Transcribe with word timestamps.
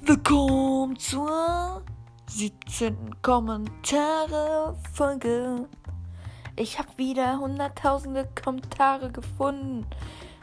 Willkommen 0.00 0.98
zur 0.98 1.82
17. 2.28 3.22
Kommentare-Folge. 3.22 5.68
Ich 6.56 6.78
habe 6.78 6.98
wieder 6.98 7.38
hunderttausende 7.38 8.28
Kommentare 8.44 9.10
gefunden 9.10 9.86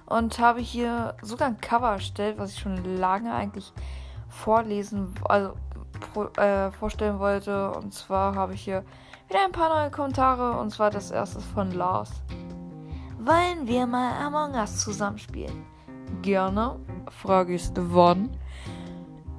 und 0.08 0.40
habe 0.40 0.60
hier 0.60 1.16
sogar 1.22 1.50
ein 1.50 1.62
Cover 1.62 1.92
erstellt, 1.92 2.40
was 2.40 2.54
ich 2.54 2.62
schon 2.62 2.98
lange 2.98 3.32
eigentlich 3.32 3.72
vorlesen, 4.28 5.14
also 5.26 5.54
äh, 6.16 6.72
vorstellen 6.72 7.20
wollte. 7.20 7.72
Und 7.72 7.94
zwar 7.94 8.36
habe 8.36 8.54
ich 8.54 8.62
hier 8.62 8.84
wieder 9.28 9.44
ein 9.46 9.52
paar 9.52 9.70
neue 9.70 9.92
Kommentare 9.92 10.60
und 10.60 10.70
zwar 10.70 10.90
das 10.90 11.12
erste 11.12 11.40
von 11.40 11.72
Lars. 11.72 12.12
Wollen 13.20 13.68
wir 13.68 13.86
mal 13.86 14.14
Among 14.26 14.54
Us 14.56 14.80
zusammenspielen? 14.80 15.66
Gerne. 16.22 16.80
Frage 17.10 17.56
ist 17.56 17.74
wann 17.78 18.30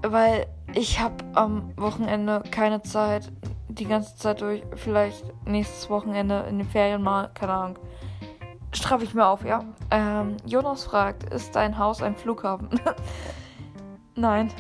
weil 0.07 0.47
ich 0.75 1.01
habe 1.01 1.25
am 1.35 1.73
Wochenende 1.77 2.43
keine 2.51 2.83
Zeit, 2.83 3.33
die 3.69 3.87
ganze 3.87 4.17
Zeit 4.17 4.41
durch. 4.41 4.63
Vielleicht 4.77 5.25
nächstes 5.47 5.89
Wochenende 5.89 6.45
in 6.49 6.59
den 6.59 6.69
Ferien 6.69 7.03
mal, 7.03 7.31
keine 7.35 7.53
Ahnung. 7.53 7.79
Straffe 8.73 9.05
ich 9.05 9.15
mir 9.15 9.27
auf, 9.27 9.45
ja. 9.45 9.65
Ähm, 9.91 10.37
Jonas 10.45 10.85
fragt, 10.85 11.33
ist 11.33 11.55
dein 11.55 11.79
Haus 11.79 12.03
ein 12.03 12.17
Flughafen? 12.17 12.69
Nein, 14.17 14.51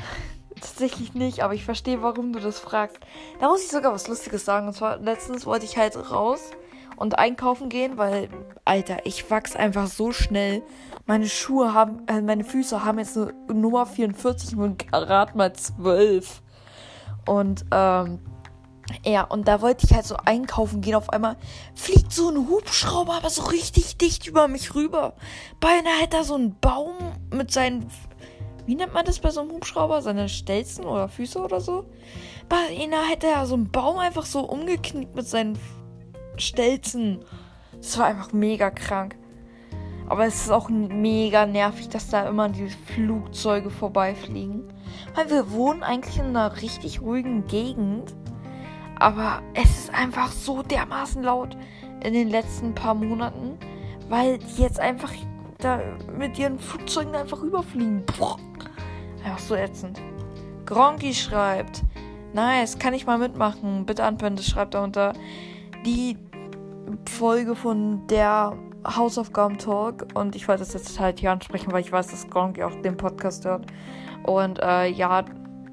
tatsächlich 0.64 1.14
nicht, 1.14 1.42
aber 1.42 1.54
ich 1.54 1.64
verstehe, 1.64 2.02
warum 2.02 2.32
du 2.32 2.41
das 2.41 2.59
fragst. 2.59 2.98
Da 3.41 3.48
muss 3.48 3.64
ich 3.64 3.70
sogar 3.70 3.92
was 3.92 4.09
Lustiges 4.09 4.45
sagen. 4.45 4.66
Und 4.66 4.74
zwar, 4.74 4.98
letztens 4.98 5.46
wollte 5.46 5.64
ich 5.64 5.77
halt 5.77 5.96
raus 6.10 6.51
und 6.96 7.18
einkaufen 7.18 7.68
gehen, 7.68 7.96
weil, 7.96 8.29
Alter, 8.65 9.04
ich 9.04 9.30
wachs 9.30 9.56
einfach 9.56 9.87
so 9.87 10.12
schnell. 10.12 10.62
Meine 11.06 11.29
Schuhe 11.29 11.74
haben, 11.74 12.06
äh, 12.06 12.21
meine 12.21 12.45
Füße 12.45 12.84
haben 12.84 12.98
jetzt 12.98 13.16
eine 13.16 13.32
Nummer 13.52 13.87
44 13.87 14.56
und 14.56 14.90
Karat 14.90 15.34
mal 15.34 15.52
12. 15.52 16.43
Und, 17.26 17.65
ähm, 17.73 18.21
ja, 19.04 19.23
und 19.23 19.49
da 19.49 19.60
wollte 19.62 19.87
ich 19.87 19.95
halt 19.95 20.04
so 20.04 20.16
einkaufen 20.24 20.80
gehen. 20.80 20.95
Auf 20.95 21.10
einmal 21.10 21.37
fliegt 21.74 22.12
so 22.12 22.28
ein 22.28 22.49
Hubschrauber, 22.49 23.15
aber 23.15 23.30
so 23.30 23.43
richtig 23.45 23.96
dicht 23.96 24.26
über 24.26 24.46
mich 24.49 24.74
rüber. 24.74 25.15
Beinahe 25.60 26.01
hätte 26.01 26.18
da 26.18 26.24
so 26.24 26.37
ein 26.37 26.59
Baum 26.60 26.95
mit 27.30 27.51
seinen. 27.51 27.90
Wie 28.66 28.74
nennt 28.74 28.95
man 28.95 29.04
das 29.04 29.18
bei 29.18 29.30
so 29.30 29.40
einem 29.40 29.51
Hubschrauber? 29.51 30.01
Seine 30.01 30.29
Stelzen 30.29 30.84
oder 30.84 31.09
Füße 31.09 31.38
oder 31.38 31.60
so? 31.60 31.84
Beinahe 32.48 33.09
hätte 33.09 33.26
er 33.26 33.46
so 33.46 33.56
ein 33.56 33.71
Baum 33.71 33.98
einfach 33.98 34.24
so 34.24 34.40
umgeknickt 34.40 35.15
mit 35.15 35.26
seinen 35.26 35.59
Stelzen. 36.37 37.24
Das 37.76 37.98
war 37.98 38.06
einfach 38.06 38.32
mega 38.32 38.71
krank. 38.71 39.16
Aber 40.06 40.26
es 40.26 40.43
ist 40.43 40.51
auch 40.51 40.68
mega 40.68 41.46
nervig, 41.46 41.88
dass 41.88 42.09
da 42.09 42.29
immer 42.29 42.48
die 42.48 42.68
Flugzeuge 42.68 43.71
vorbeifliegen. 43.71 44.73
Weil 45.15 45.30
wir 45.30 45.51
wohnen 45.51 45.82
eigentlich 45.82 46.18
in 46.18 46.26
einer 46.26 46.60
richtig 46.60 47.01
ruhigen 47.01 47.46
Gegend. 47.46 48.15
Aber 48.99 49.43
es 49.54 49.78
ist 49.78 49.95
einfach 49.95 50.30
so 50.30 50.62
dermaßen 50.62 51.23
laut 51.23 51.56
in 52.02 52.12
den 52.12 52.28
letzten 52.28 52.74
paar 52.74 52.95
Monaten. 52.95 53.59
Weil 54.09 54.38
die 54.38 54.62
jetzt 54.62 54.78
einfach 54.78 55.12
da 55.65 55.80
mit 56.16 56.38
ihren 56.38 56.59
Flugzeugen 56.59 57.15
einfach 57.15 57.43
überfliegen. 57.43 58.04
Boah. 58.18 58.38
Einfach 59.24 59.38
so 59.38 59.54
ätzend. 59.54 60.01
Gronky 60.66 61.15
schreibt. 61.15 61.82
Nice, 62.32 62.79
kann 62.79 62.95
ich 62.95 63.06
mal 63.06 63.18
mitmachen? 63.18 63.87
Bitte 63.87 64.04
anpönnen, 64.04 64.37
das 64.37 64.47
schreibt 64.47 64.75
er 64.75 64.82
unter 64.82 65.12
die 65.87 66.19
Folge 67.09 67.54
von 67.54 68.06
der 68.09 68.56
Hausaufgaben-Talk 68.87 70.09
und 70.15 70.37
ich 70.37 70.47
wollte 70.49 70.61
das 70.65 70.75
jetzt 70.75 70.99
halt 71.00 71.21
hier 71.21 71.33
ansprechen, 71.33 71.72
weil 71.72 71.81
ich 71.81 71.93
weiß, 71.93 72.09
dass 72.09 72.28
Gronk 72.28 72.60
auch 72.60 72.75
den 72.83 72.97
Podcast 72.97 73.44
hört. 73.44 73.66
Und 74.25 74.59
äh, 74.62 74.89
ja, 74.89 75.25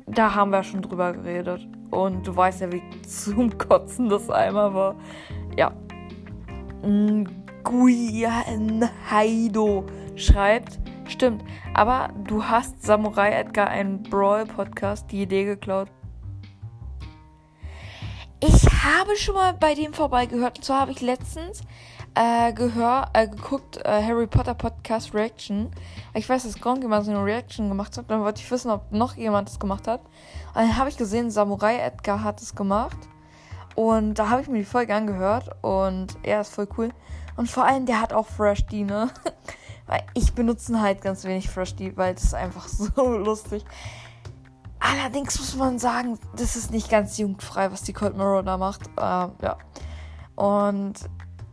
da 0.08 0.36
haben 0.36 0.52
wir 0.52 0.64
schon 0.64 0.82
drüber 0.82 1.14
geredet. 1.14 1.68
Und 1.90 2.26
du 2.26 2.36
weißt 2.36 2.62
ja, 2.62 2.72
wie 2.72 2.82
zum 3.08 3.58
Kotzen 3.58 4.08
das 4.10 4.30
einmal 4.30 4.74
war. 4.74 4.96
Ja. 5.58 5.74
Nguyen 7.64 8.90
Haido 9.10 9.86
schreibt, 10.16 10.80
stimmt, 11.08 11.44
aber 11.74 12.10
du 12.28 12.44
hast 12.44 12.84
Samurai 12.84 13.32
Edgar 13.32 13.68
einen 13.68 14.04
Brawl-Podcast 14.04 15.12
die 15.12 15.22
Idee 15.24 15.46
geklaut. 15.46 15.90
Ich 18.44 18.66
habe 18.84 19.16
schon 19.18 19.36
mal 19.36 19.54
bei 19.54 19.76
dem 19.76 19.94
vorbeigehört. 19.94 20.58
Und 20.58 20.64
zwar 20.64 20.80
habe 20.80 20.92
ich 20.92 21.02
letztens 21.02 21.62
äh, 22.16 22.52
gehör, 22.54 23.10
äh, 23.14 23.28
geguckt, 23.28 23.78
äh, 23.86 24.04
Harry 24.04 24.26
Potter 24.26 24.56
Podcast 24.56 25.14
Reaction. 25.14 25.70
Ich 26.16 26.28
weiß, 26.28 26.44
dass 26.44 26.60
Gronk 26.60 26.84
immer 26.84 27.04
so 27.04 27.12
eine 27.12 27.24
Reaction 27.24 27.70
gemacht 27.70 27.98
hat. 27.98 28.10
Dann 28.10 28.22
wollte 28.22 28.42
ich 28.42 28.50
wissen, 28.50 28.72
ob 28.72 28.92
noch 28.92 29.16
jemand 29.16 29.48
das 29.48 29.60
gemacht 29.60 29.88
hat. 29.88 30.02
Und 30.02 30.56
dann 30.56 30.78
habe 30.78 30.90
ich 30.90 30.98
gesehen, 30.98 31.30
Samurai 31.30 31.78
Edgar 31.78 32.24
hat 32.24 32.42
es 32.42 32.56
gemacht. 32.56 32.98
Und 33.76 34.16
da 34.16 34.30
habe 34.30 34.42
ich 34.42 34.48
mir 34.48 34.60
die 34.60 34.66
Folge 34.66 34.94
angehört. 34.94 35.50
Und 35.62 36.18
er 36.24 36.42
ist 36.42 36.54
voll 36.54 36.68
cool. 36.78 36.90
Und 37.36 37.50
vor 37.50 37.66
allem, 37.66 37.86
der 37.86 38.02
hat 38.02 38.14
auch 38.14 38.28
Fresh 38.28 38.66
D, 38.68 38.84
ne? 38.84 39.10
weil 39.88 40.04
ich 40.14 40.34
benutze 40.34 40.80
halt 40.82 41.02
ganz 41.02 41.24
wenig 41.24 41.50
Fresh 41.50 41.76
D, 41.76 41.96
weil 41.96 42.14
das 42.14 42.26
ist 42.26 42.34
einfach 42.34 42.68
so 42.68 43.18
lustig. 43.18 43.66
Allerdings 44.80 45.38
muss 45.40 45.56
man 45.56 45.80
sagen, 45.80 46.18
das 46.36 46.56
ist 46.56 46.72
nicht 46.72 46.90
ganz 46.90 47.18
jugendfrei, 47.18 47.72
was 47.72 47.84
die 47.84 47.94
Cold 47.94 48.18
Mirror 48.18 48.44
da 48.44 48.58
macht. 48.58 48.88
Ähm, 49.00 49.32
ja. 49.42 49.58
Und 50.36 50.94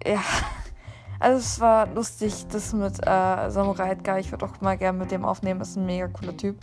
ja. 0.04 0.20
Also 1.20 1.38
es 1.38 1.58
war 1.58 1.88
lustig, 1.88 2.46
das 2.46 2.72
mit 2.72 3.04
äh, 3.04 3.50
Samurai 3.50 3.90
Edgar. 3.90 4.20
Ich 4.20 4.30
würde 4.30 4.46
auch 4.46 4.60
mal 4.60 4.78
gerne 4.78 4.98
mit 4.98 5.10
dem 5.10 5.24
aufnehmen. 5.24 5.60
Ist 5.60 5.76
ein 5.76 5.84
mega 5.84 6.06
cooler 6.06 6.36
Typ. 6.36 6.60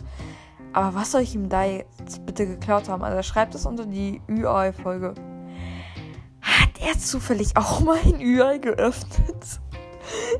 Aber 0.72 0.94
was 0.94 1.12
soll 1.12 1.20
ich 1.20 1.34
ihm 1.34 1.50
da 1.50 1.64
jetzt 1.64 2.24
bitte 2.24 2.46
geklaut 2.46 2.88
haben? 2.88 3.04
Also 3.04 3.22
schreibt 3.22 3.54
es 3.54 3.66
unter 3.66 3.84
die 3.84 4.22
UI-Folge. 4.30 5.12
Hat 6.86 6.94
er 6.94 7.00
zufällig 7.00 7.56
auch 7.56 7.80
mal 7.80 7.98
ein 7.98 8.14
UI 8.16 8.60
geöffnet? 8.60 9.60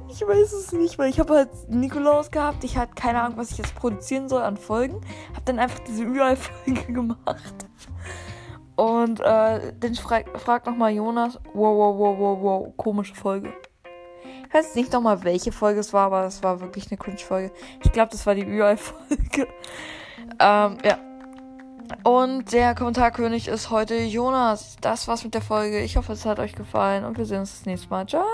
Ich 0.09 0.23
weiß 0.23 0.53
es 0.53 0.71
nicht, 0.71 0.97
weil 0.97 1.11
ich 1.11 1.19
habe 1.19 1.35
halt 1.35 1.49
Nikolaus 1.69 2.31
gehabt. 2.31 2.63
Ich 2.63 2.77
hatte 2.77 2.95
keine 2.95 3.21
Ahnung, 3.21 3.37
was 3.37 3.51
ich 3.51 3.59
jetzt 3.59 3.75
produzieren 3.75 4.29
soll 4.29 4.43
an 4.43 4.57
Folgen. 4.57 5.01
Hab 5.35 5.45
dann 5.45 5.59
einfach 5.59 5.81
diese 5.81 6.05
UI-Folge 6.05 6.93
gemacht. 6.93 7.67
Und 8.77 9.19
äh, 9.21 9.73
dann 9.81 9.95
fragt 9.97 10.39
frag 10.41 10.67
nochmal 10.67 10.93
Jonas. 10.93 11.41
Wow, 11.53 11.77
wow, 11.77 11.99
wow, 11.99 12.19
wow, 12.19 12.39
wow. 12.41 12.77
Komische 12.77 13.17
Folge. 13.17 13.53
Ich 14.47 14.55
weiß 14.55 14.77
nicht 14.77 14.93
nochmal, 14.93 15.25
welche 15.25 15.51
Folge 15.51 15.81
es 15.81 15.93
war, 15.93 16.07
aber 16.07 16.27
es 16.27 16.45
war 16.45 16.61
wirklich 16.61 16.87
eine 16.93 16.97
Kunstfolge. 16.97 17.51
Ich 17.83 17.91
glaube, 17.91 18.13
das 18.13 18.25
war 18.25 18.37
die 18.37 18.47
UI-Folge. 18.47 19.49
ähm, 20.39 20.79
ja. 20.85 20.99
Und 22.03 22.53
der 22.53 22.75
Kommentarkönig 22.75 23.49
ist 23.49 23.71
heute 23.71 23.97
Jonas. 23.97 24.77
Das 24.81 25.09
war's 25.09 25.25
mit 25.25 25.35
der 25.35 25.43
Folge. 25.43 25.81
Ich 25.81 25.97
hoffe, 25.97 26.13
es 26.13 26.27
hat 26.27 26.39
euch 26.39 26.55
gefallen 26.55 27.05
und 27.05 27.19
wir 27.19 27.27
sehen 27.27 27.41
uns 27.41 27.53
das 27.53 27.67
nächste 27.67 27.89
Mal. 27.89 28.07
Ciao. 28.07 28.25